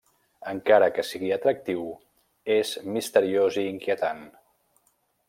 [0.51, 1.85] Encara que sigui atractiu,
[2.57, 4.29] és misteriós i inquietant.